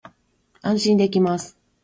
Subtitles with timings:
[0.63, 1.55] 安心できます